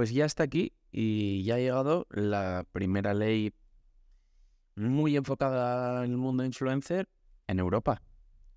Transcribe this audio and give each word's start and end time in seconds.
Pues 0.00 0.14
ya 0.14 0.24
está 0.24 0.44
aquí 0.44 0.72
y 0.90 1.44
ya 1.44 1.56
ha 1.56 1.58
llegado 1.58 2.06
la 2.08 2.64
primera 2.72 3.12
ley 3.12 3.52
muy 4.74 5.14
enfocada 5.14 6.06
en 6.06 6.12
el 6.12 6.16
mundo 6.16 6.42
influencer 6.42 7.06
en 7.48 7.58
Europa 7.58 8.00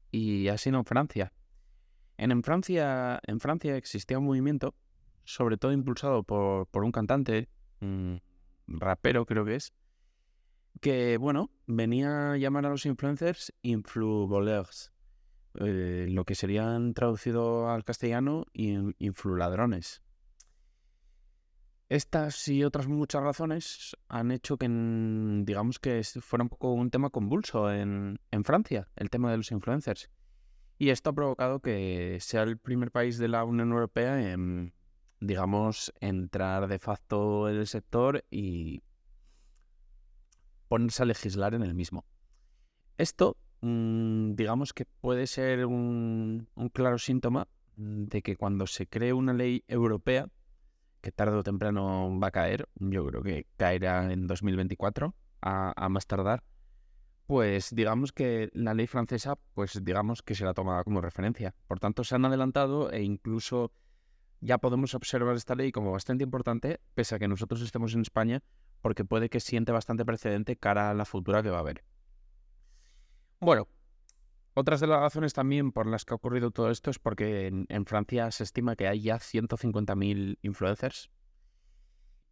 y 0.09 0.47
ha 0.47 0.57
sido 0.57 0.77
en 0.77 0.85
Francia. 0.85 1.33
En, 2.15 2.43
Francia, 2.43 3.19
en 3.27 3.41
Francia 3.41 3.75
existía 3.75 4.19
un 4.19 4.23
movimiento, 4.27 4.73
sobre 5.25 5.57
todo 5.57 5.73
impulsado 5.73 6.23
por, 6.23 6.69
un 6.75 6.93
cantante, 6.93 7.49
un 7.81 8.21
rapero 8.65 9.25
creo 9.25 9.43
que 9.43 9.55
es, 9.55 9.73
que 10.79 11.17
bueno, 11.17 11.51
venía 11.67 12.31
a 12.31 12.37
llamar 12.37 12.67
a 12.67 12.69
los 12.69 12.85
influencers 12.85 13.53
influvoleurs, 13.63 14.93
eh, 15.55 16.07
lo 16.09 16.23
que 16.23 16.35
serían 16.35 16.93
traducido 16.93 17.69
al 17.69 17.83
castellano 17.83 18.45
influladrones. 18.53 20.03
Estas 21.93 22.47
y 22.47 22.63
otras 22.63 22.87
muchas 22.87 23.21
razones 23.21 23.95
han 24.07 24.31
hecho 24.31 24.57
que, 24.57 24.67
digamos 24.67 25.77
que 25.77 26.03
fuera 26.03 26.41
un 26.41 26.49
poco 26.49 26.71
un 26.71 26.89
tema 26.89 27.11
convulso 27.11 27.71
en, 27.71 28.17
Francia, 28.43 28.89
el 28.95 29.11
tema 29.11 29.29
de 29.29 29.37
los 29.37 29.51
influencers. 29.51 30.09
Y 30.79 30.89
esto 30.89 31.11
ha 31.11 31.13
provocado 31.13 31.59
que 31.59 32.17
sea 32.19 32.41
el 32.41 32.57
primer 32.57 32.89
país 32.89 33.19
de 33.19 33.27
la 33.27 33.43
Unión 33.43 33.71
Europea 33.71 34.31
en, 34.31 34.73
digamos, 35.19 35.93
entrar 35.99 36.67
de 36.67 36.79
facto 36.79 37.47
en 37.47 37.57
el 37.57 37.67
sector 37.67 38.25
y 38.31 38.81
ponerse 40.69 41.03
a 41.03 41.05
legislar 41.05 41.53
en 41.53 41.61
el 41.61 41.75
mismo. 41.75 42.05
Esto, 42.97 43.37
mm, 43.61 44.33
digamos 44.33 44.73
que 44.73 44.85
puede 44.99 45.27
ser 45.27 45.67
un 45.67 46.47
claro 46.73 46.97
síntoma 46.97 47.47
de 47.75 48.23
que 48.23 48.35
cuando 48.35 48.65
se 48.65 48.87
cree 48.87 49.13
una 49.13 49.33
ley 49.33 49.63
europea, 49.67 50.27
que 51.03 51.11
tarde 51.11 51.35
o 51.35 51.43
temprano 51.43 52.09
va 52.17 52.27
a 52.27 52.31
caer, 52.31 52.69
yo 52.79 53.05
creo 53.05 53.21
que 53.21 53.45
caerá 53.57 54.11
en 54.11 54.25
2024 54.25 55.13
a, 55.41 55.89
más 55.89 56.07
tardar, 56.07 56.43
pues 57.27 57.75
digamos 57.75 58.13
que 58.13 58.49
la 58.53 58.73
ley 58.73 58.87
francesa, 58.87 59.35
pues 59.53 59.83
digamos 59.83 60.23
que 60.23 60.33
se 60.33 60.45
la 60.45 60.53
toma 60.53 60.81
como 60.85 61.01
referencia. 61.01 61.53
Por 61.67 61.81
tanto, 61.81 62.05
se 62.05 62.15
han 62.15 62.23
adelantado 62.23 62.89
e 62.89 63.03
incluso 63.03 63.73
ya 64.39 64.59
podemos 64.59 64.95
observar 64.95 65.35
esta 65.35 65.55
ley 65.55 65.73
como 65.73 65.91
bastante 65.91 66.23
importante, 66.23 66.79
pese 66.95 67.15
a 67.15 67.19
que 67.19 67.27
nosotros 67.27 67.61
estemos 67.61 67.93
en 67.93 68.01
España, 68.01 68.41
porque 68.81 69.03
puede 69.03 69.29
que 69.29 69.41
siente 69.41 69.73
bastante 69.73 70.05
precedente 70.05 70.55
cara 70.55 70.89
a 70.89 70.93
la 70.93 71.03
futura 71.03 71.43
que 71.43 71.49
va 71.49 71.57
a 71.57 71.61
haber. 71.61 71.83
Bueno, 73.41 73.67
otras 74.55 74.79
de 74.79 74.87
las 74.87 74.99
razones 74.99 75.33
también 75.33 75.71
por 75.71 75.87
las 75.87 76.05
que 76.05 76.13
ha 76.13 76.15
ocurrido 76.15 76.51
todo 76.51 76.69
esto 76.69 76.91
es 76.91 76.99
porque 76.99 77.47
en, 77.47 77.85
Francia 77.85 78.29
se 78.31 78.43
estima 78.43 78.75
que 78.75 78.87
hay 78.87 79.01
ya 79.01 79.17
150.000 79.17 80.37
influencers. 80.41 81.09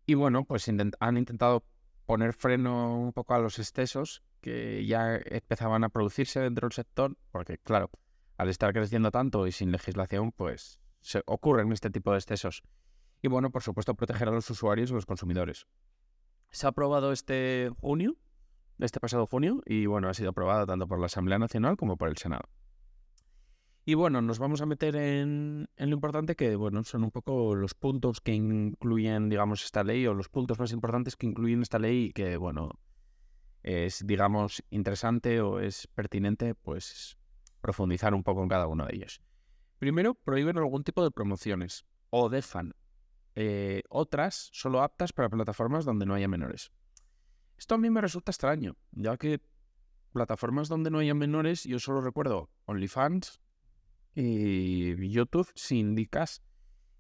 Y 0.06 0.14
bueno, 0.14 0.46
pues 0.46 0.68
han 1.00 1.18
intentado 1.18 1.66
poner 2.06 2.34
freno 2.34 2.96
un 3.00 3.14
poco 3.14 3.34
a 3.34 3.40
los 3.40 3.58
excesos 3.60 4.24
que 4.42 4.86
ya 4.86 5.16
empezaban 5.16 5.84
a 5.84 5.90
producirse 5.90 6.40
dentro 6.40 6.68
del 6.68 6.74
sector, 6.74 7.18
porque 7.32 7.58
claro, 7.58 7.90
al 8.38 8.50
estar 8.50 8.74
creciendo 8.74 9.12
tanto 9.12 9.48
y 9.48 9.52
sin 9.52 9.72
legislación, 9.72 10.32
pues 10.32 10.80
se 11.00 11.24
ocurren 11.26 11.72
este 11.72 11.90
tipo 11.90 12.12
de 12.12 12.18
excesos. 12.18 12.64
Y 13.22 13.28
bueno, 13.28 13.52
por 13.52 13.64
supuesto, 13.64 13.96
proteger 13.96 14.28
a 14.28 14.32
los 14.32 14.50
usuarios 14.50 14.92
y 14.92 14.94
los 14.94 15.06
consumidores. 15.06 15.68
Se 16.50 16.66
ha 16.66 16.70
aprobado 16.70 17.12
este 17.12 17.72
junio 17.80 18.18
este 18.80 19.00
pasado 19.00 19.28
junio 19.28 19.62
y 19.66 19.86
bueno, 19.86 20.10
ha 20.10 20.14
sido 20.14 20.32
aprobada 20.32 20.66
tanto 20.66 20.88
por 20.88 21.00
la 21.00 21.06
Asamblea 21.08 21.40
Nacional 21.40 21.78
como 21.78 21.98
por 21.98 22.10
el 22.10 22.18
Senado. 22.18 22.50
Y 23.84 23.96
bueno, 23.96 24.22
nos 24.22 24.38
vamos 24.38 24.62
a 24.62 24.68
meter 24.68 24.96
en, 24.96 25.68
lo 25.76 25.88
importante 25.88 26.36
que, 26.36 26.56
bueno, 26.56 26.84
son 26.84 27.04
un 27.04 27.12
poco 27.12 27.56
los 27.56 27.74
puntos 27.74 28.22
que 28.22 28.34
incluyen, 28.34 29.28
digamos, 29.28 29.66
esta 29.66 29.84
ley 29.84 30.06
o 30.06 30.14
los 30.14 30.30
puntos 30.30 30.60
más 30.60 30.72
importantes 30.72 31.16
que 31.16 31.26
incluyen 31.26 31.64
esta 31.64 31.80
ley 31.80 32.06
y 32.06 32.12
que, 32.12 32.38
bueno, 32.38 32.80
es, 33.64 34.06
digamos, 34.06 34.64
interesante 34.70 35.42
o 35.42 35.60
es 35.60 35.88
pertinente, 35.88 36.54
pues, 36.54 37.18
profundizar 37.60 38.14
un 38.14 38.24
poco 38.24 38.44
en 38.44 38.50
cada 38.50 38.68
uno 38.68 38.86
de 38.86 38.96
ellos. 38.96 39.20
Primero, 39.80 40.14
prohíben 40.14 40.60
algún 40.60 40.84
tipo 40.84 41.04
de 41.04 41.10
promociones 41.10 41.86
o 42.12 42.30
DEFAN. 42.30 42.76
Eh, 43.34 43.82
otras 43.90 44.50
solo 44.54 44.84
aptas 44.84 45.12
para 45.12 45.30
plataformas 45.30 45.86
donde 45.86 46.06
no 46.06 46.14
haya 46.14 46.28
menores. 46.28 46.72
Esto 47.62 47.76
a 47.76 47.78
mí 47.78 47.92
me 47.92 48.02
resulta 48.02 48.32
extraño, 48.32 48.76
ya 48.92 49.18
que 49.18 49.40
plataformas 50.14 50.68
donde 50.68 50.90
no 50.90 50.98
haya 50.98 51.14
menores, 51.14 51.64
yo 51.64 51.78
solo 51.78 52.02
recuerdo 52.02 52.50
OnlyFans 52.66 53.40
y 54.16 55.08
YouTube 55.08 55.48
si 55.54 55.78
indicas 55.78 56.42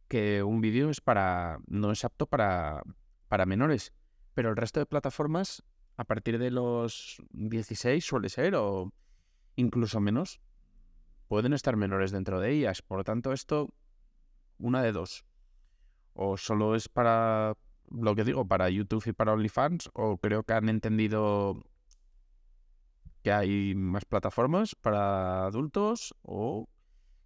que 0.08 0.44
un 0.44 0.62
vídeo 0.62 0.92
es 0.92 1.02
para 1.02 1.58
no 1.66 1.92
es 1.92 2.06
apto 2.06 2.28
para, 2.28 2.84
para 3.28 3.48
menores. 3.48 3.92
Pero 4.36 4.52
el 4.52 4.56
resto 4.56 4.80
de 4.80 4.86
plataformas, 4.86 5.64
a 5.98 6.04
partir 6.04 6.38
de 6.38 6.52
los 6.52 7.24
16 7.32 8.06
suele 8.06 8.30
ser, 8.30 8.54
o 8.54 8.94
incluso 9.56 10.00
menos, 10.00 10.42
pueden 11.28 11.54
estar 11.54 11.76
menores 11.76 12.12
dentro 12.12 12.40
de 12.40 12.52
ellas. 12.52 12.84
Por 12.84 13.00
lo 13.00 13.04
tanto, 13.04 13.34
esto, 13.34 13.74
una 14.60 14.84
de 14.84 14.92
dos. 14.92 15.26
O 16.14 16.38
solo 16.38 16.76
es 16.76 16.88
para 16.88 17.58
lo 17.92 18.16
que 18.16 18.24
digo, 18.24 18.48
para 18.48 18.70
YouTube 18.70 19.04
y 19.08 19.14
para 19.14 19.34
OnlyFans, 19.34 19.90
o 19.94 20.18
creo 20.18 20.44
que 20.44 20.54
han 20.54 20.70
entendido 20.70 21.64
que 23.22 23.32
hay 23.32 23.76
más 23.76 24.06
plataformas 24.06 24.76
para 24.76 25.46
adultos 25.46 26.16
o 26.24 26.68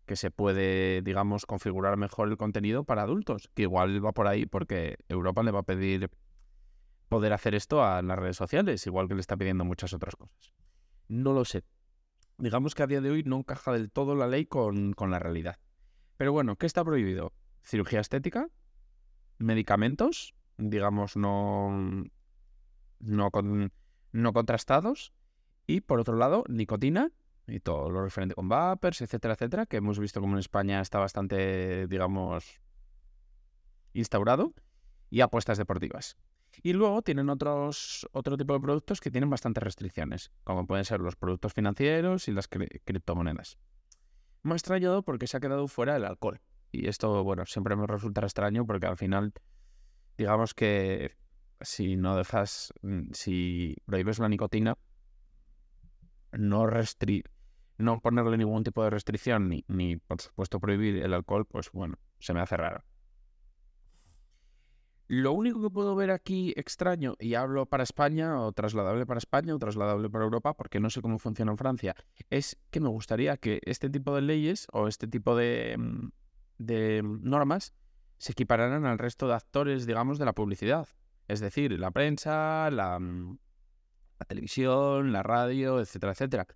que 0.05 0.15
se 0.15 0.29
puede, 0.29 1.01
digamos, 1.01 1.45
configurar 1.45 1.97
mejor 1.97 2.29
el 2.29 2.37
contenido 2.37 2.83
para 2.83 3.03
adultos, 3.03 3.49
que 3.53 3.63
igual 3.63 4.05
va 4.05 4.11
por 4.11 4.27
ahí 4.27 4.45
porque 4.45 4.97
Europa 5.07 5.41
le 5.43 5.51
va 5.51 5.59
a 5.59 5.63
pedir 5.63 6.11
poder 7.09 7.33
hacer 7.33 7.55
esto 7.55 7.83
a 7.83 8.01
las 8.01 8.17
redes 8.17 8.37
sociales, 8.37 8.85
igual 8.85 9.07
que 9.07 9.15
le 9.15 9.21
está 9.21 9.37
pidiendo 9.37 9.65
muchas 9.65 9.93
otras 9.93 10.15
cosas. 10.15 10.53
No 11.07 11.33
lo 11.33 11.45
sé. 11.45 11.63
Digamos 12.37 12.75
que 12.75 12.83
a 12.83 12.87
día 12.87 13.01
de 13.01 13.09
hoy 13.09 13.23
no 13.23 13.37
encaja 13.37 13.71
del 13.71 13.91
todo 13.91 14.15
la 14.15 14.27
ley 14.27 14.45
con, 14.45 14.93
con 14.93 15.11
la 15.11 15.19
realidad. 15.19 15.57
Pero 16.17 16.31
bueno, 16.33 16.55
¿qué 16.57 16.65
está 16.65 16.83
prohibido? 16.83 17.33
Cirugía 17.63 18.01
estética, 18.01 18.49
medicamentos, 19.37 20.35
digamos, 20.57 21.15
no, 21.15 22.05
no, 22.99 23.31
no 24.11 24.33
contrastados. 24.33 25.13
Y 25.67 25.81
por 25.81 25.99
otro 25.99 26.15
lado, 26.15 26.43
nicotina 26.47 27.11
y 27.47 27.59
todo 27.59 27.89
lo 27.89 28.03
referente 28.03 28.35
con 28.35 28.49
vapers, 28.49 29.01
etcétera, 29.01 29.33
etcétera, 29.33 29.65
que 29.65 29.77
hemos 29.77 29.99
visto 29.99 30.21
como 30.21 30.33
en 30.33 30.39
España 30.39 30.81
está 30.81 30.99
bastante, 30.99 31.87
digamos, 31.87 32.61
instaurado. 33.93 34.53
Y 35.11 35.21
apuestas 35.21 35.57
deportivas. 35.57 36.17
Y 36.63 36.73
luego 36.73 37.01
tienen 37.01 37.29
otros, 37.29 38.07
otro 38.11 38.37
tipo 38.37 38.53
de 38.53 38.59
productos 38.59 38.99
que 38.99 39.11
tienen 39.11 39.29
bastantes 39.29 39.63
restricciones, 39.63 40.31
como 40.43 40.65
pueden 40.65 40.83
ser 40.83 40.99
los 40.99 41.15
productos 41.15 41.53
financieros 41.53 42.27
y 42.27 42.31
las 42.31 42.47
criptomonedas. 42.47 43.57
Me 44.41 44.53
ha 44.53 44.55
extrañado 44.55 45.03
porque 45.03 45.27
se 45.27 45.37
ha 45.37 45.39
quedado 45.39 45.67
fuera 45.67 45.95
el 45.95 46.05
alcohol. 46.05 46.41
Y 46.71 46.87
esto, 46.87 47.23
bueno, 47.23 47.45
siempre 47.45 47.75
me 47.75 47.87
resulta 47.87 48.21
extraño 48.21 48.65
porque 48.65 48.87
al 48.87 48.97
final 48.97 49.33
digamos 50.17 50.53
que 50.53 51.15
si 51.61 51.95
no 51.95 52.15
dejas, 52.15 52.73
mm, 52.81 53.11
si 53.11 53.75
prohíbes 53.85 54.19
la 54.19 54.29
nicotina, 54.29 54.77
no, 56.31 56.67
no 57.77 57.99
ponerle 58.01 58.37
ningún 58.37 58.63
tipo 58.63 58.83
de 58.83 58.89
restricción 58.89 59.49
ni, 59.49 59.63
ni, 59.67 59.97
por 59.97 60.21
supuesto, 60.21 60.59
prohibir 60.59 60.97
el 60.97 61.13
alcohol, 61.13 61.45
pues 61.45 61.71
bueno, 61.71 61.95
se 62.19 62.33
me 62.33 62.41
hace 62.41 62.57
raro. 62.57 62.83
Lo 65.07 65.33
único 65.33 65.61
que 65.61 65.69
puedo 65.69 65.95
ver 65.95 66.09
aquí 66.09 66.51
extraño, 66.55 67.15
y 67.19 67.35
hablo 67.35 67.67
para 67.67 67.83
España, 67.83 68.41
o 68.41 68.51
trasladable 68.53 69.05
para 69.05 69.19
España, 69.19 69.53
o 69.53 69.59
trasladable 69.59 70.09
para 70.09 70.23
Europa, 70.23 70.55
porque 70.55 70.79
no 70.79 70.89
sé 70.89 71.01
cómo 71.01 71.19
funciona 71.19 71.51
en 71.51 71.59
Francia, 71.59 71.95
es 72.31 72.57
que 72.71 72.79
me 72.79 72.89
gustaría 72.89 73.37
que 73.37 73.61
este 73.65 73.89
tipo 73.89 74.15
de 74.15 74.23
leyes 74.23 74.67
o 74.73 74.87
este 74.87 75.07
tipo 75.07 75.35
de, 75.35 75.75
mm, 75.77 76.09
de 76.57 77.01
normas 77.03 77.75
se 78.17 78.31
equipararan 78.31 78.85
al 78.85 78.97
resto 78.97 79.27
de 79.27 79.35
actores, 79.35 79.85
digamos, 79.85 80.19
de 80.19 80.25
la 80.25 80.33
publicidad. 80.33 80.87
Es 81.27 81.39
decir, 81.39 81.77
la 81.79 81.91
prensa, 81.91 82.69
la, 82.71 82.99
mm, 82.99 83.37
la 84.19 84.25
televisión, 84.25 85.11
la 85.11 85.23
radio, 85.23 85.79
etcétera, 85.79 86.13
etcétera. 86.13 86.47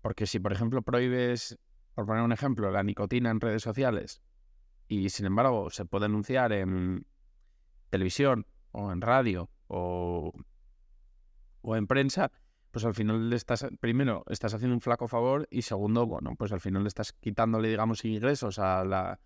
Porque 0.00 0.26
si, 0.26 0.38
por 0.38 0.52
ejemplo, 0.52 0.82
prohíbes, 0.82 1.58
por 1.94 2.06
poner 2.06 2.22
un 2.22 2.32
ejemplo, 2.32 2.70
la 2.70 2.82
nicotina 2.82 3.30
en 3.30 3.40
redes 3.40 3.62
sociales 3.62 4.22
y, 4.86 5.10
sin 5.10 5.26
embargo, 5.26 5.70
se 5.70 5.84
puede 5.84 6.06
anunciar 6.06 6.52
en 6.52 7.06
televisión 7.90 8.46
o 8.72 8.92
en 8.92 9.00
radio 9.00 9.50
o, 9.66 10.32
o 11.60 11.76
en 11.76 11.86
prensa, 11.86 12.30
pues 12.70 12.84
al 12.84 12.94
final 12.94 13.30
le 13.30 13.36
estás, 13.36 13.66
primero, 13.80 14.24
estás 14.28 14.54
haciendo 14.54 14.74
un 14.74 14.80
flaco 14.80 15.08
favor 15.08 15.46
y 15.50 15.62
segundo, 15.62 16.06
bueno, 16.06 16.34
pues 16.36 16.52
al 16.52 16.60
final 16.60 16.84
le 16.84 16.88
estás 16.88 17.12
quitándole, 17.12 17.68
digamos, 17.68 18.04
ingresos 18.04 18.58
a, 18.58 18.84
la, 18.84 19.20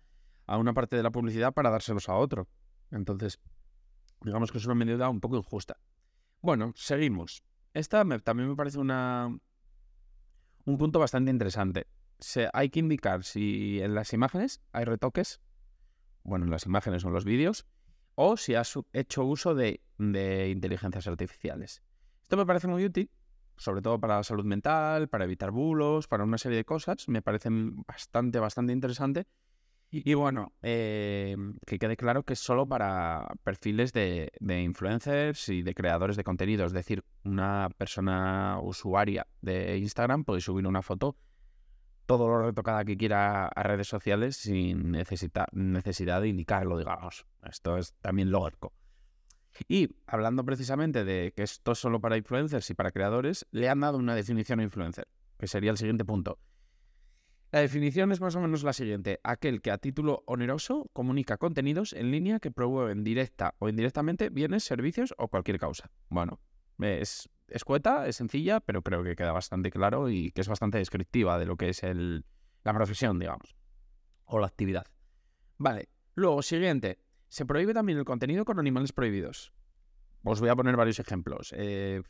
a 0.45 0.57
una 0.57 0.73
parte 0.73 0.95
de 0.95 1.03
la 1.03 1.11
publicidad 1.11 1.53
para 1.53 1.69
dárselos 1.69 2.09
a 2.09 2.15
otro. 2.15 2.47
Entonces, 2.91 3.39
digamos 4.21 4.51
que 4.51 4.57
es 4.57 4.65
una 4.65 4.75
medida 4.75 5.09
un 5.09 5.19
poco 5.19 5.37
injusta. 5.37 5.77
Bueno, 6.41 6.73
seguimos. 6.75 7.43
Esta 7.73 8.03
también 8.19 8.49
me 8.49 8.55
parece 8.55 8.79
una, 8.79 9.35
un 10.65 10.77
punto 10.77 10.99
bastante 10.99 11.31
interesante. 11.31 11.87
Hay 12.53 12.69
que 12.69 12.79
indicar 12.79 13.23
si 13.23 13.81
en 13.81 13.95
las 13.95 14.13
imágenes 14.13 14.61
hay 14.71 14.85
retoques, 14.85 15.41
bueno, 16.23 16.45
en 16.45 16.51
las 16.51 16.65
imágenes 16.65 17.03
o 17.03 17.07
en 17.07 17.13
los 17.13 17.25
vídeos, 17.25 17.65
o 18.15 18.37
si 18.37 18.55
has 18.55 18.73
hecho 18.93 19.25
uso 19.25 19.55
de, 19.55 19.81
de 19.97 20.49
inteligencias 20.49 21.07
artificiales. 21.07 21.81
Esto 22.21 22.37
me 22.37 22.45
parece 22.45 22.67
muy 22.67 22.85
útil, 22.85 23.09
sobre 23.57 23.81
todo 23.81 23.99
para 23.99 24.17
la 24.17 24.23
salud 24.23 24.45
mental, 24.45 25.09
para 25.09 25.25
evitar 25.25 25.51
bulos, 25.51 26.07
para 26.07 26.23
una 26.23 26.37
serie 26.37 26.57
de 26.57 26.65
cosas. 26.65 27.09
Me 27.09 27.21
parecen 27.21 27.83
bastante, 27.83 28.39
bastante 28.39 28.71
interesante 28.71 29.27
y 29.95 30.15
bueno, 30.15 30.53
eh, 30.63 31.37
que 31.67 31.77
quede 31.77 31.95
claro 31.95 32.23
que 32.23 32.33
es 32.33 32.39
solo 32.39 32.67
para 32.67 33.27
perfiles 33.43 33.93
de, 33.93 34.31
influencers 34.41 35.49
y 35.49 35.61
de 35.61 35.75
creadores 35.75 36.15
de 36.17 36.23
contenido. 36.23 36.65
Es 36.65 36.73
decir, 36.73 37.03
una 37.23 37.69
persona 37.77 38.59
usuaria 38.59 39.27
de 39.41 39.77
Instagram 39.77 40.23
puede 40.23 40.41
subir 40.41 40.65
una 40.65 40.81
foto 40.81 41.15
todo 42.07 42.27
lo 42.27 42.41
retocada 42.41 42.83
que 42.83 42.97
quiera 42.97 43.45
a 43.47 43.63
redes 43.63 43.87
sociales 43.87 44.37
sin 44.37 44.91
necesidad 44.91 46.21
de 46.21 46.27
indicarlo, 46.27 46.79
digamos. 46.79 47.27
Esto 47.43 47.77
es 47.77 47.93
también 48.01 48.31
lógico. 48.31 48.73
Y 49.67 49.89
hablando 50.07 50.43
precisamente 50.43 51.05
de 51.05 51.33
que 51.35 51.43
esto 51.43 51.73
es 51.73 51.77
solo 51.77 52.01
para 52.01 52.17
influencers 52.17 52.67
y 52.71 52.73
para 52.73 52.91
creadores, 52.91 53.45
le 53.51 53.69
han 53.69 53.81
dado 53.81 53.99
una 53.99 54.15
definición 54.15 54.59
a 54.59 54.63
influencer, 54.63 55.07
que 55.37 55.45
sería 55.45 55.69
el 55.69 55.77
siguiente 55.77 56.03
punto. 56.03 56.39
La 57.53 57.59
definición 57.59 58.11
es 58.11 58.19
más 58.19 58.35
o 58.35 58.41
menos 58.41 58.63
la 58.63 58.73
siguiente. 58.73 59.19
Aquel 59.23 59.61
que 59.61 59.69
a 59.69 59.77
título 59.77 60.23
oneroso 60.25 60.89
comunica 60.91 61.37
contenidos 61.37 61.93
en 61.93 62.09
línea 62.09 62.39
que 62.39 62.49
promueven 62.49 63.03
directa 63.03 63.53
o 63.59 63.69
indirectamente 63.69 64.29
bienes, 64.29 64.63
servicios 64.63 65.13
o 65.19 65.27
cualquier 65.27 65.59
causa. 65.59 65.91
Bueno, 66.09 66.39
es 66.79 67.29
escueta, 67.47 68.07
es 68.07 68.15
sencilla, 68.15 68.59
pero 68.59 68.81
creo 68.81 69.03
que 69.03 69.15
queda 69.15 69.31
bastante 69.31 69.69
claro 69.69 70.09
y 70.09 70.31
que 70.31 70.41
es 70.41 70.47
bastante 70.47 70.79
descriptiva 70.79 71.37
de 71.37 71.45
lo 71.45 71.55
que 71.55 71.69
es 71.69 71.83
el, 71.83 72.25
la 72.63 72.73
profesión, 72.73 73.19
digamos, 73.19 73.55
o 74.25 74.39
la 74.39 74.47
actividad. 74.47 74.87
Vale, 75.59 75.89
luego, 76.15 76.41
siguiente. 76.41 76.97
Se 77.27 77.45
prohíbe 77.45 77.75
también 77.75 77.99
el 77.99 78.05
contenido 78.05 78.45
con 78.45 78.57
animales 78.57 78.93
prohibidos. 78.93 79.53
Os 80.23 80.39
voy 80.39 80.49
a 80.49 80.55
poner 80.55 80.75
varios 80.75 80.99
ejemplos. 80.99 81.53
Eh, 81.55 82.01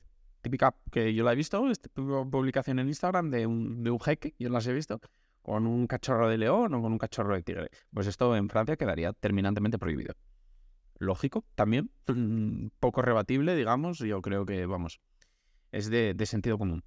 típica 0.41 0.73
que 0.89 1.13
yo 1.13 1.25
la 1.25 1.33
he 1.33 1.35
visto, 1.35 1.69
esta 1.69 1.89
publicación 1.89 2.79
en 2.79 2.87
Instagram 2.87 3.29
de 3.29 3.45
un, 3.45 3.83
de 3.83 3.91
un 3.91 3.99
jeque, 3.99 4.35
yo 4.39 4.47
las 4.47 4.67
he 4.67 4.73
visto, 4.73 5.01
con 5.43 5.67
un 5.67 5.87
cachorro 5.87 6.29
de 6.29 6.37
león 6.37 6.73
o 6.73 6.81
con 6.81 6.93
un 6.93 6.97
cachorro 6.97 7.35
de 7.35 7.43
tigre. 7.43 7.69
Pues 7.93 8.07
esto 8.07 8.35
en 8.35 8.49
Francia 8.49 8.77
quedaría 8.77 9.13
terminantemente 9.13 9.77
prohibido. 9.77 10.15
Lógico, 10.97 11.45
también, 11.53 11.91
mm, 12.07 12.67
poco 12.79 13.01
rebatible, 13.01 13.55
digamos, 13.55 13.99
yo 13.99 14.21
creo 14.21 14.45
que, 14.45 14.65
vamos, 14.65 15.01
es 15.71 15.89
de, 15.89 16.15
sentido 16.25 16.57
común. 16.57 16.83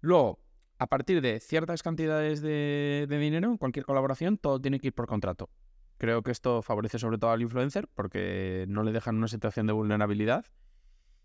Luego, 0.00 0.38
a 0.78 0.86
partir 0.86 1.20
de 1.20 1.40
ciertas 1.40 1.82
cantidades 1.82 2.40
de, 2.40 3.06
dinero, 3.08 3.50
en 3.50 3.58
cualquier 3.58 3.84
colaboración, 3.84 4.38
todo 4.38 4.60
tiene 4.60 4.78
que 4.78 4.88
ir 4.88 4.94
por 4.94 5.08
contrato. 5.08 5.50
Creo 5.98 6.22
que 6.22 6.30
esto 6.30 6.62
favorece 6.62 6.98
sobre 6.98 7.18
todo 7.18 7.30
al 7.32 7.42
influencer 7.42 7.88
porque 7.94 8.66
no 8.68 8.84
le 8.84 8.92
dejan 8.92 9.16
una 9.16 9.28
situación 9.28 9.66
de 9.66 9.72
vulnerabilidad 9.72 10.44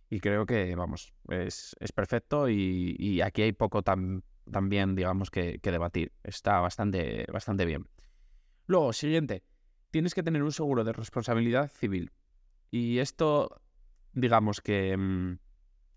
y 0.10 0.22
creo 0.22 0.46
que, 0.46 0.74
vamos, 0.76 1.14
es, 1.30 1.76
perfecto 1.94 2.50
y, 2.50 2.96
y, 2.98 3.22
aquí 3.22 3.44
hay 3.44 3.52
poco 3.52 3.84
tan, 3.84 4.24
también, 4.50 4.96
digamos, 4.96 5.30
que, 5.30 5.60
debatir. 5.62 6.14
Está 6.24 6.60
bastante, 6.60 7.26
bastante 7.32 7.66
bien. 7.66 7.88
Luego, 8.68 8.94
siguiente, 8.94 9.44
tienes 9.92 10.14
que 10.14 10.24
tener 10.24 10.44
un 10.44 10.52
seguro 10.52 10.84
de 10.84 10.94
responsabilidad 10.94 11.70
civil. 11.70 12.12
Y 12.70 13.00
esto, 13.00 13.62
digamos 14.14 14.62
que 14.62 14.96
mm, 14.96 15.40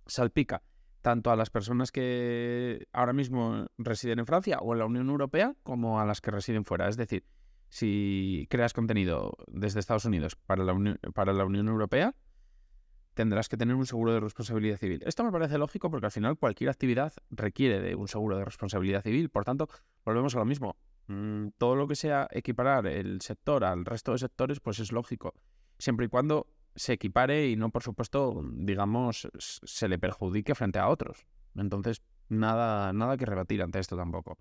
salpica 0.07 0.63
tanto 1.01 1.31
a 1.31 1.37
las 1.37 1.51
personas 1.51 1.93
que 1.93 2.89
ahora 2.93 3.13
mismo 3.13 3.67
residen 3.77 4.21
en 4.21 4.27
Francia 4.27 4.59
o 4.61 4.73
en 4.73 4.79
la 4.79 4.87
Unión 4.87 5.09
Europea 5.11 5.55
como 5.63 6.01
a 6.01 6.07
las 6.07 6.21
que 6.21 6.31
residen 6.31 6.65
fuera. 6.65 6.89
Es 6.89 6.97
decir, 6.97 7.27
si 7.69 8.47
creas 8.49 8.73
contenido 8.73 9.37
desde 9.49 9.81
Estados 9.81 10.07
Unidos 10.07 10.37
para 10.37 10.65
la, 10.65 10.99
para 11.13 11.33
la 11.33 11.45
Unión 11.45 11.69
Europea, 11.69 12.15
tendrás 13.15 13.49
que 13.49 13.57
tener 13.57 13.75
un 13.75 13.87
seguro 13.87 14.13
de 14.13 14.21
responsabilidad 14.21 14.77
civil. 14.77 15.03
Esto 15.07 15.25
me 15.25 15.33
parece 15.33 15.59
lógico 15.59 15.91
porque 15.91 16.07
al 16.07 16.13
final 16.13 16.37
cualquier 16.37 16.71
actividad 16.71 17.13
requiere 17.31 17.81
de 17.81 17.95
un 17.95 18.09
seguro 18.09 18.37
de 18.37 18.45
responsabilidad 18.45 19.03
civil. 19.03 19.31
Por 19.31 19.45
tanto, 19.45 19.69
volvemos 20.05 20.35
a 20.35 20.39
lo 20.39 20.45
mismo. 20.45 20.77
Mm, 21.07 21.49
todo 21.59 21.77
lo 21.77 21.87
que 21.87 21.97
sea 21.97 22.29
equiparar 22.31 22.87
el 22.87 23.21
sector 23.21 23.65
al 23.65 23.85
resto 23.85 24.13
de 24.13 24.19
sectores, 24.19 24.61
pues 24.61 24.79
es 24.81 24.93
lógico. 24.93 25.35
Siempre 25.79 26.07
y 26.07 26.09
cuando 26.09 26.49
se 26.75 26.95
equipare 26.95 27.49
y 27.49 27.57
no, 27.57 27.71
por 27.71 27.83
supuesto, 27.83 28.43
digamos, 28.53 29.29
se 29.39 29.89
le 29.89 29.99
perjudique 29.99 30.55
frente 30.55 30.79
a 30.79 30.89
otros. 30.89 31.27
Entonces, 31.55 32.03
nada, 32.29 32.93
nada 32.93 33.17
que 33.17 33.27
rebatir 33.27 33.63
ante 33.63 33.79
esto 33.79 33.97
tampoco. 33.97 34.39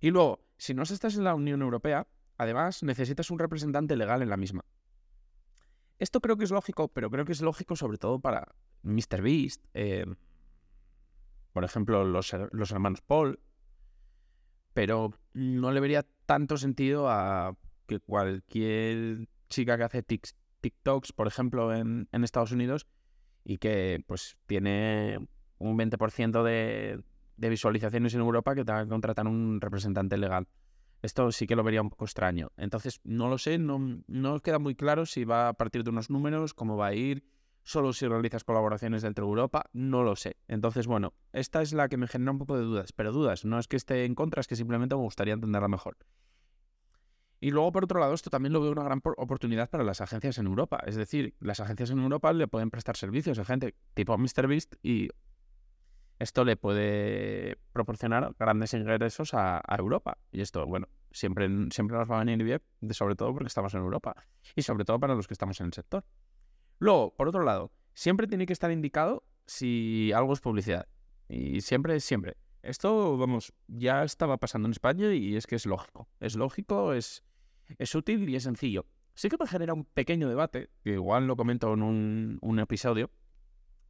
Y 0.00 0.10
luego, 0.10 0.40
si 0.56 0.74
no 0.74 0.82
estás 0.82 1.16
en 1.16 1.24
la 1.24 1.34
Unión 1.34 1.60
Europea, 1.62 2.06
además 2.38 2.82
necesitas 2.82 3.30
un 3.30 3.38
representante 3.38 3.96
legal 3.96 4.22
en 4.22 4.30
la 4.30 4.36
misma. 4.36 4.64
Esto 5.98 6.20
creo 6.20 6.36
que 6.36 6.44
es 6.44 6.50
lógico, 6.50 6.88
pero 6.88 7.10
creo 7.10 7.24
que 7.24 7.32
es 7.32 7.42
lógico 7.42 7.76
sobre 7.76 7.98
todo 7.98 8.20
para 8.20 8.48
MrBeast, 8.82 9.64
eh, 9.74 10.06
por 11.52 11.64
ejemplo, 11.64 12.04
los, 12.04 12.32
los, 12.52 12.70
hermanos 12.70 13.00
Paul, 13.00 13.40
pero 14.74 15.12
no 15.32 15.72
le 15.72 15.80
vería 15.80 16.06
tanto 16.26 16.56
sentido 16.56 17.10
a 17.10 17.56
que 17.86 17.98
cualquier 17.98 19.28
chica 19.48 19.76
que 19.76 19.84
hace 19.84 20.02
TikToks, 20.02 21.12
por 21.12 21.26
ejemplo, 21.26 21.74
en, 21.74 22.08
en 22.12 22.24
Estados 22.24 22.52
Unidos 22.52 22.86
y 23.44 23.58
que 23.58 24.04
pues 24.06 24.36
tiene 24.46 25.26
un 25.58 25.76
20% 25.76 26.42
de, 26.44 27.02
de 27.36 27.48
visualizaciones 27.48 28.14
en 28.14 28.20
Europa 28.20 28.54
que 28.54 28.64
tenga 28.64 28.84
que 28.84 28.90
contratar 28.90 29.26
un 29.26 29.60
representante 29.60 30.16
legal. 30.18 30.46
Esto 31.02 31.30
sí 31.32 31.46
que 31.46 31.56
lo 31.56 31.62
vería 31.62 31.82
un 31.82 31.90
poco 31.90 32.04
extraño. 32.04 32.50
Entonces, 32.56 33.00
no 33.04 33.28
lo 33.28 33.38
sé, 33.38 33.58
no, 33.58 34.02
no 34.06 34.40
queda 34.40 34.58
muy 34.58 34.74
claro 34.74 35.06
si 35.06 35.24
va 35.24 35.48
a 35.48 35.54
partir 35.54 35.84
de 35.84 35.90
unos 35.90 36.10
números, 36.10 36.54
cómo 36.54 36.76
va 36.76 36.88
a 36.88 36.94
ir, 36.94 37.24
solo 37.62 37.92
si 37.92 38.08
realizas 38.08 38.44
colaboraciones 38.44 39.02
dentro 39.02 39.26
de 39.26 39.30
Europa, 39.30 39.66
no 39.72 40.02
lo 40.02 40.16
sé. 40.16 40.36
Entonces, 40.48 40.86
bueno, 40.86 41.12
esta 41.32 41.62
es 41.62 41.72
la 41.72 41.88
que 41.88 41.96
me 41.96 42.08
genera 42.08 42.32
un 42.32 42.38
poco 42.38 42.56
de 42.56 42.64
dudas, 42.64 42.92
pero 42.92 43.12
dudas, 43.12 43.44
no 43.44 43.58
es 43.58 43.68
que 43.68 43.76
esté 43.76 44.04
en 44.06 44.14
contra, 44.14 44.40
es 44.40 44.48
que 44.48 44.56
simplemente 44.56 44.96
me 44.96 45.02
gustaría 45.02 45.34
entenderla 45.34 45.68
mejor. 45.68 45.96
Y 47.40 47.50
luego, 47.50 47.70
por 47.70 47.84
otro 47.84 48.00
lado, 48.00 48.14
esto 48.14 48.30
también 48.30 48.52
lo 48.52 48.60
veo 48.60 48.72
una 48.72 48.82
gran 48.82 49.00
oportunidad 49.16 49.70
para 49.70 49.84
las 49.84 50.00
agencias 50.00 50.38
en 50.38 50.46
Europa. 50.46 50.82
Es 50.86 50.96
decir, 50.96 51.34
las 51.38 51.60
agencias 51.60 51.90
en 51.90 52.00
Europa 52.00 52.32
le 52.32 52.48
pueden 52.48 52.70
prestar 52.70 52.96
servicios 52.96 53.38
a 53.38 53.44
gente 53.44 53.76
tipo 53.94 54.16
MrBeast 54.18 54.74
y 54.82 55.10
esto 56.18 56.44
le 56.44 56.56
puede 56.56 57.58
proporcionar 57.72 58.34
grandes 58.38 58.74
ingresos 58.74 59.34
a, 59.34 59.62
Europa. 59.78 60.18
Y 60.32 60.40
esto, 60.40 60.66
bueno, 60.66 60.88
siempre, 61.12 61.48
siempre 61.70 61.96
nos 61.96 62.10
va 62.10 62.16
a 62.20 62.24
venir 62.24 62.42
bien, 62.42 62.60
sobre 62.92 63.14
todo 63.14 63.32
porque 63.32 63.46
estamos 63.46 63.72
en 63.74 63.80
Europa 63.80 64.16
y 64.56 64.62
sobre 64.62 64.84
todo 64.84 64.98
para 64.98 65.14
los 65.14 65.28
que 65.28 65.34
estamos 65.34 65.60
en 65.60 65.66
el 65.66 65.72
sector. 65.72 66.04
Luego, 66.80 67.14
por 67.14 67.28
otro 67.28 67.44
lado, 67.44 67.70
siempre 67.94 68.26
tiene 68.26 68.46
que 68.46 68.52
estar 68.52 68.70
indicado 68.70 69.24
si 69.46 70.12
algo 70.12 70.32
es 70.32 70.40
publicidad. 70.40 70.88
Y 71.28 71.60
siempre, 71.60 72.00
siempre. 72.00 72.36
Esto, 72.62 73.16
vamos, 73.16 73.52
ya 73.68 74.02
estaba 74.02 74.38
pasando 74.38 74.66
en 74.66 74.72
España 74.72 75.14
y 75.14 75.36
es 75.36 75.46
que 75.46 75.54
es 75.54 75.66
lógico. 75.66 76.08
Es 76.18 76.34
lógico, 76.34 76.92
es, 76.92 77.22
es 77.78 77.94
útil 77.94 78.28
y 78.28 78.34
es 78.34 78.42
sencillo. 78.42 78.86
Sí 79.14 79.28
que 79.28 79.36
me 79.38 79.46
genera 79.46 79.74
un 79.74 79.84
pequeño 79.84 80.28
debate, 80.28 80.70
que 80.82 80.94
igual 80.94 81.26
lo 81.26 81.36
comento 81.36 81.72
en 81.72 81.82
un, 81.82 82.38
un 82.40 82.58
episodio, 82.58 83.10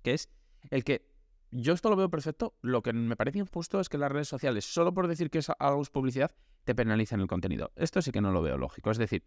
que 0.02 0.14
es 0.14 0.30
el 0.70 0.84
que 0.84 1.07
yo 1.50 1.72
esto 1.72 1.90
lo 1.90 1.96
veo 1.96 2.10
perfecto. 2.10 2.54
Lo 2.62 2.82
que 2.82 2.92
me 2.92 3.16
parece 3.16 3.38
injusto 3.38 3.80
es 3.80 3.88
que 3.88 3.98
las 3.98 4.12
redes 4.12 4.28
sociales, 4.28 4.64
solo 4.64 4.92
por 4.94 5.08
decir 5.08 5.30
que 5.30 5.38
es 5.38 5.50
algo 5.58 5.82
publicidad, 5.92 6.34
te 6.64 6.74
penalicen 6.74 7.20
el 7.20 7.26
contenido. 7.26 7.72
Esto 7.76 8.02
sí 8.02 8.12
que 8.12 8.20
no 8.20 8.32
lo 8.32 8.42
veo 8.42 8.58
lógico. 8.58 8.90
Es 8.90 8.98
decir, 8.98 9.24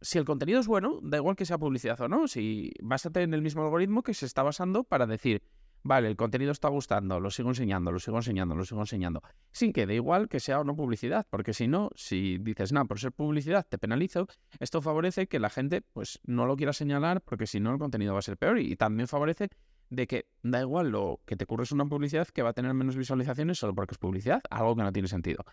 si 0.00 0.18
el 0.18 0.24
contenido 0.24 0.60
es 0.60 0.66
bueno, 0.66 0.98
da 1.02 1.18
igual 1.18 1.36
que 1.36 1.44
sea 1.44 1.58
publicidad 1.58 2.00
o 2.00 2.08
no, 2.08 2.28
si 2.28 2.72
básate 2.82 3.22
en 3.22 3.34
el 3.34 3.42
mismo 3.42 3.62
algoritmo 3.62 4.02
que 4.02 4.14
se 4.14 4.26
está 4.26 4.42
basando 4.42 4.84
para 4.84 5.06
decir, 5.06 5.42
vale, 5.82 6.08
el 6.08 6.16
contenido 6.16 6.52
está 6.52 6.68
gustando, 6.68 7.20
lo 7.20 7.30
sigo 7.30 7.50
enseñando, 7.50 7.92
lo 7.92 7.98
sigo 7.98 8.16
enseñando, 8.18 8.54
lo 8.54 8.64
sigo 8.64 8.80
enseñando, 8.80 9.22
sin 9.52 9.72
que 9.72 9.86
dé 9.86 9.94
igual 9.94 10.28
que 10.28 10.40
sea 10.40 10.60
o 10.60 10.64
no 10.64 10.76
publicidad, 10.76 11.26
porque 11.30 11.54
si 11.54 11.68
no, 11.68 11.90
si 11.94 12.38
dices, 12.38 12.72
no, 12.72 12.86
por 12.86 12.98
ser 12.98 13.12
publicidad 13.12 13.66
te 13.68 13.78
penalizo, 13.78 14.26
esto 14.58 14.82
favorece 14.82 15.28
que 15.28 15.38
la 15.38 15.50
gente 15.50 15.82
pues 15.82 16.20
no 16.24 16.46
lo 16.46 16.56
quiera 16.56 16.72
señalar, 16.72 17.22
porque 17.22 17.46
si 17.46 17.60
no 17.60 17.72
el 17.72 17.78
contenido 17.78 18.12
va 18.12 18.18
a 18.18 18.22
ser 18.22 18.36
peor 18.36 18.58
y, 18.58 18.76
también 18.76 19.08
favorece 19.08 19.48
de 19.90 20.06
que 20.06 20.28
da 20.42 20.60
igual 20.60 20.90
lo 20.90 21.20
que 21.26 21.36
te 21.36 21.46
curres 21.46 21.72
una 21.72 21.86
publicidad 21.86 22.28
que 22.28 22.42
va 22.42 22.50
a 22.50 22.52
tener 22.52 22.74
menos 22.74 22.96
visualizaciones 22.96 23.58
solo 23.58 23.74
porque 23.74 23.94
es 23.94 23.98
publicidad, 23.98 24.42
algo 24.50 24.76
que 24.76 24.82
no 24.82 24.92
tiene 24.92 25.08
sentido. 25.08 25.44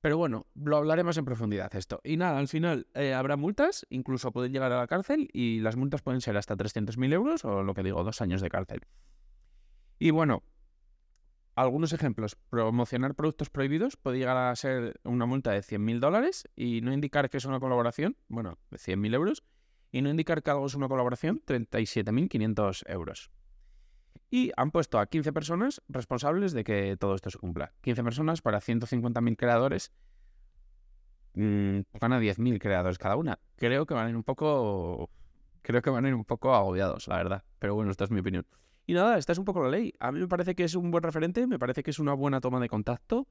Pero 0.00 0.16
bueno, 0.16 0.46
lo 0.54 0.78
hablaremos 0.78 1.18
en 1.18 1.26
profundidad 1.26 1.74
esto. 1.74 2.00
Y 2.02 2.16
nada, 2.16 2.38
al 2.38 2.48
final 2.48 2.86
eh, 2.94 3.12
habrá 3.12 3.36
multas, 3.36 3.86
incluso 3.90 4.32
pueden 4.32 4.52
llegar 4.52 4.72
a 4.72 4.78
la 4.78 4.86
cárcel 4.86 5.28
y 5.32 5.60
las 5.60 5.76
multas 5.76 6.00
pueden 6.00 6.22
ser 6.22 6.38
hasta 6.38 6.56
300.000 6.56 7.12
euros 7.12 7.44
o 7.44 7.62
lo 7.62 7.74
que 7.74 7.82
digo, 7.82 8.02
dos 8.02 8.22
años 8.22 8.40
de 8.40 8.48
cárcel. 8.48 8.80
Y 9.98 10.10
bueno, 10.10 10.42
algunos 11.54 11.92
ejemplos. 11.92 12.36
Promocionar 12.48 13.14
productos 13.14 13.50
prohibidos 13.50 13.98
puede 13.98 14.18
llegar 14.18 14.38
a 14.38 14.56
ser 14.56 14.98
una 15.04 15.26
multa 15.26 15.50
de 15.50 15.60
100.000 15.60 15.98
dólares 15.98 16.48
y 16.56 16.80
no 16.80 16.94
indicar 16.94 17.28
que 17.28 17.36
es 17.36 17.44
una 17.44 17.60
colaboración, 17.60 18.16
bueno, 18.28 18.58
de 18.70 18.78
100.000 18.78 19.14
euros, 19.14 19.42
y 19.92 20.02
no 20.02 20.10
indicar 20.10 20.42
que 20.42 20.50
algo 20.50 20.66
es 20.66 20.74
una 20.74 20.88
colaboración, 20.88 21.42
37.500 21.46 22.82
euros. 22.88 23.30
Y 24.30 24.52
han 24.56 24.70
puesto 24.70 24.98
a 24.98 25.06
15 25.06 25.32
personas 25.32 25.82
responsables 25.88 26.52
de 26.52 26.62
que 26.62 26.96
todo 26.96 27.14
esto 27.14 27.30
se 27.30 27.38
cumpla. 27.38 27.72
15 27.80 28.04
personas 28.04 28.42
para 28.42 28.60
150.000 28.60 29.36
creadores. 29.36 29.92
Mmm, 31.34 31.80
van 32.00 32.12
a 32.12 32.20
10.000 32.20 32.60
creadores 32.60 32.98
cada 32.98 33.16
una. 33.16 33.40
Creo 33.56 33.86
que 33.86 33.94
van 33.94 34.06
a 34.06 34.10
ir 34.10 34.16
un 34.16 34.22
poco... 34.22 35.10
Creo 35.62 35.82
que 35.82 35.90
van 35.90 36.04
a 36.04 36.08
ir 36.08 36.14
un 36.14 36.24
poco 36.24 36.54
agobiados, 36.54 37.08
la 37.08 37.16
verdad. 37.16 37.44
Pero 37.58 37.74
bueno, 37.74 37.90
esta 37.90 38.04
es 38.04 38.10
mi 38.10 38.20
opinión. 38.20 38.46
Y 38.86 38.94
nada, 38.94 39.18
esta 39.18 39.32
es 39.32 39.38
un 39.38 39.44
poco 39.44 39.62
la 39.62 39.68
ley. 39.68 39.92
A 39.98 40.10
mí 40.12 40.20
me 40.20 40.28
parece 40.28 40.54
que 40.54 40.64
es 40.64 40.74
un 40.74 40.90
buen 40.90 41.02
referente, 41.02 41.46
me 41.46 41.58
parece 41.58 41.82
que 41.82 41.90
es 41.90 41.98
una 41.98 42.14
buena 42.14 42.40
toma 42.40 42.60
de 42.60 42.68
contacto. 42.68 43.26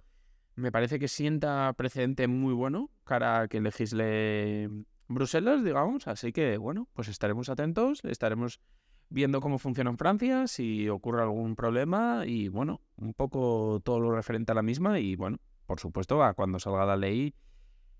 Me 0.55 0.71
parece 0.71 0.99
que 0.99 1.07
sienta 1.07 1.73
precedente 1.73 2.27
muy 2.27 2.53
bueno 2.53 2.89
cara 3.05 3.41
a 3.41 3.47
que 3.47 3.61
legisle 3.61 4.69
Bruselas, 5.09 5.63
digamos. 5.63 6.07
Así 6.07 6.31
que, 6.31 6.57
bueno, 6.57 6.87
pues 6.93 7.09
estaremos 7.09 7.49
atentos, 7.49 7.99
estaremos 8.05 8.61
viendo 9.09 9.41
cómo 9.41 9.57
funciona 9.57 9.89
en 9.89 9.97
Francia, 9.97 10.47
si 10.47 10.87
ocurre 10.87 11.23
algún 11.23 11.55
problema 11.55 12.23
y, 12.25 12.47
bueno, 12.47 12.79
un 12.95 13.13
poco 13.13 13.81
todo 13.83 13.99
lo 13.99 14.15
referente 14.15 14.51
a 14.51 14.55
la 14.55 14.61
misma 14.61 14.99
y, 14.99 15.15
bueno, 15.15 15.39
por 15.65 15.79
supuesto, 15.79 16.23
a 16.23 16.35
cuando 16.35 16.59
salga 16.59 16.85
la 16.85 16.95
ley 16.95 17.33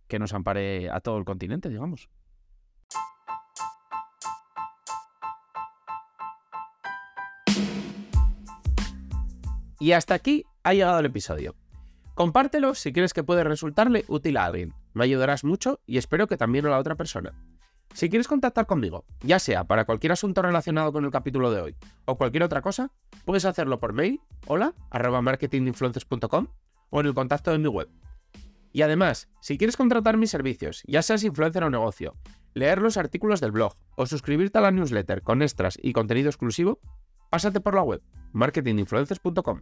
que 0.08 0.20
nos 0.20 0.34
ampare 0.34 0.90
a 0.90 1.02
todo 1.02 1.18
el 1.18 1.26
continente, 1.26 1.68
digamos. 1.70 2.10
Y 9.80 9.94
hasta 9.94 10.14
aquí 10.14 10.46
ha 10.64 10.74
llegado 10.74 11.00
el 11.00 11.06
episodio. 11.06 11.56
Compártelo 12.14 12.76
si 12.76 12.92
quieres 12.92 13.14
que 13.14 13.24
puede 13.24 13.44
resultarle 13.44 14.04
útil 14.10 14.38
a 14.38 14.46
alguien. 14.46 14.74
Me 14.94 15.04
ayudarás 15.04 15.44
mucho 15.44 15.82
y 15.86 15.98
espero 15.98 16.28
que 16.28 16.38
también 16.38 16.66
a 16.66 16.70
la 16.70 16.80
otra 16.80 16.96
persona. 16.96 17.34
Si 17.94 18.10
quieres 18.10 18.28
contactar 18.28 18.66
conmigo, 18.66 19.06
ya 19.22 19.40
sea 19.40 19.64
para 19.64 19.86
cualquier 19.86 20.12
asunto 20.12 20.42
relacionado 20.42 20.94
con 20.94 21.06
el 21.06 21.12
capítulo 21.12 21.52
de 21.52 21.62
hoy 21.62 21.76
o 22.06 22.18
cualquier 22.18 22.44
otra 22.44 22.62
cosa, 22.62 22.92
puedes 23.26 23.46
hacerlo 23.46 23.80
por 23.80 23.94
mail, 23.94 24.22
hola, 24.48 24.74
marketinginfluencers.com 24.92 26.48
o 26.92 27.00
en 27.00 27.06
el 27.06 27.14
contacto 27.14 27.52
de 27.52 27.58
mi 27.58 27.68
web. 27.68 27.90
Y 28.72 28.84
además, 28.84 29.28
si 29.42 29.58
quieres 29.58 29.78
contratar 29.78 30.18
mis 30.18 30.30
servicios, 30.30 30.84
ya 30.86 31.02
seas 31.02 31.24
influencer 31.24 31.64
o 31.64 31.70
negocio, 31.72 32.16
leer 32.54 32.80
los 32.80 32.98
artículos 32.98 33.42
del 33.42 33.52
blog 33.52 33.74
o 33.96 34.06
suscribirte 34.06 34.60
a 34.60 34.62
la 34.62 34.72
newsletter 34.72 35.24
con 35.24 35.42
extras 35.42 35.78
y 35.82 35.94
contenido 35.94 36.30
exclusivo, 36.30 36.80
pásate 37.32 37.60
por 37.60 37.74
la 37.74 37.82
web 37.82 38.02
marketinginfluencers.com. 38.34 39.62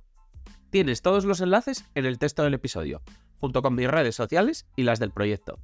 Tienes 0.69 1.01
todos 1.01 1.24
los 1.24 1.39
enlaces 1.39 1.86
en 1.96 2.05
el 2.05 2.19
texto 2.19 2.43
del 2.43 2.53
episodio, 2.53 3.01
junto 3.39 3.62
con 3.62 3.75
mis 3.75 3.89
redes 3.89 4.15
sociales 4.15 4.65
y 4.75 4.84
las 4.84 5.00
del 5.00 5.12
proyecto. 5.12 5.60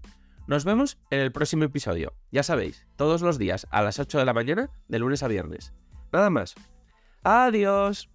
Nos 0.47 0.65
vemos 0.65 0.97
en 1.09 1.19
el 1.19 1.31
próximo 1.31 1.63
episodio. 1.63 2.13
Ya 2.31 2.43
sabéis, 2.43 2.85
todos 2.97 3.21
los 3.21 3.37
días 3.37 3.67
a 3.71 3.81
las 3.81 3.99
8 3.99 4.19
de 4.19 4.25
la 4.25 4.33
mañana, 4.33 4.69
de 4.87 4.99
lunes 4.99 5.23
a 5.23 5.27
viernes. 5.27 5.73
Nada 6.11 6.29
más. 6.29 6.55
Adiós. 7.23 8.09